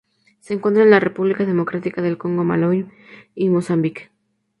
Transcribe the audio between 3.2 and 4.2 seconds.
y Mozambique.